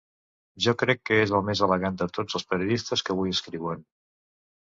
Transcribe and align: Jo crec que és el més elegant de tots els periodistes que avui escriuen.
Jo 0.65 0.71
crec 0.81 1.01
que 1.09 1.17
és 1.25 1.33
el 1.39 1.43
més 1.49 1.61
elegant 1.67 1.99
de 2.03 2.07
tots 2.15 2.39
els 2.39 2.47
periodistes 2.53 3.05
que 3.11 3.15
avui 3.17 3.35
escriuen. 3.35 3.85